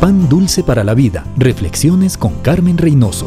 [0.00, 1.26] Pan Dulce para la Vida.
[1.36, 3.26] Reflexiones con Carmen Reynoso.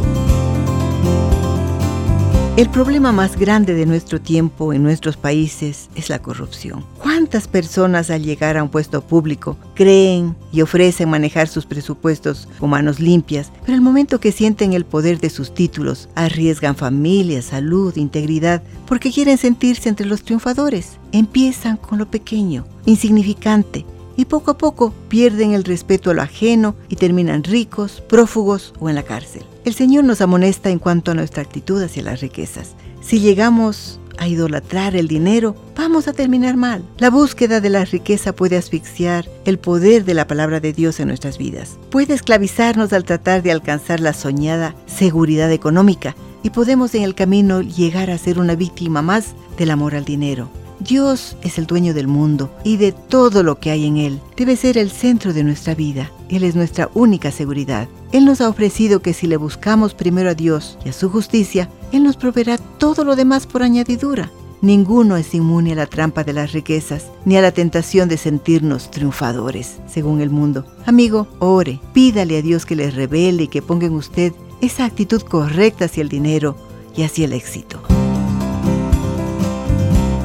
[2.55, 6.85] El problema más grande de nuestro tiempo en nuestros países es la corrupción.
[6.97, 12.69] ¿Cuántas personas al llegar a un puesto público creen y ofrecen manejar sus presupuestos con
[12.69, 17.97] manos limpias, pero el momento que sienten el poder de sus títulos arriesgan familia, salud,
[17.97, 20.99] integridad, porque quieren sentirse entre los triunfadores?
[21.11, 23.85] Empiezan con lo pequeño, insignificante,
[24.21, 28.87] y poco a poco pierden el respeto a lo ajeno y terminan ricos, prófugos o
[28.87, 29.41] en la cárcel.
[29.65, 32.75] El Señor nos amonesta en cuanto a nuestra actitud hacia las riquezas.
[33.01, 36.83] Si llegamos a idolatrar el dinero, vamos a terminar mal.
[36.99, 41.07] La búsqueda de la riqueza puede asfixiar el poder de la palabra de Dios en
[41.07, 41.79] nuestras vidas.
[41.89, 47.61] Puede esclavizarnos al tratar de alcanzar la soñada seguridad económica y podemos en el camino
[47.61, 50.60] llegar a ser una víctima más del amor al dinero.
[50.83, 54.19] Dios es el dueño del mundo y de todo lo que hay en él.
[54.35, 56.11] Debe ser el centro de nuestra vida.
[56.27, 57.87] Él es nuestra única seguridad.
[58.11, 61.69] Él nos ha ofrecido que si le buscamos primero a Dios y a su justicia,
[61.91, 64.31] Él nos proveerá todo lo demás por añadidura.
[64.61, 68.89] Ninguno es inmune a la trampa de las riquezas, ni a la tentación de sentirnos
[68.89, 70.65] triunfadores, según el mundo.
[70.85, 75.21] Amigo, ore, pídale a Dios que le revele y que ponga en usted esa actitud
[75.21, 76.55] correcta hacia el dinero
[76.95, 77.81] y hacia el éxito.